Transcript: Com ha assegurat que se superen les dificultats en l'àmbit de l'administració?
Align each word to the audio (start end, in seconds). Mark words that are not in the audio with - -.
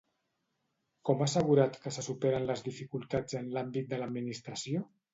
Com 1.09 1.21
ha 1.21 1.27
assegurat 1.31 1.77
que 1.85 1.95
se 1.99 2.05
superen 2.07 2.49
les 2.49 2.67
dificultats 2.71 3.41
en 3.45 3.55
l'àmbit 3.55 3.95
de 3.97 4.05
l'administració? 4.05 4.87